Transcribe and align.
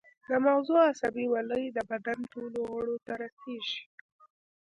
د 0.27 0.29
مغزو 0.45 0.75
عصبي 0.89 1.25
ولۍ 1.29 1.65
د 1.71 1.79
بدن 1.91 2.19
ټولو 2.31 2.59
غړو 2.73 2.97
ته 3.05 3.11
رسیږي 3.23 3.81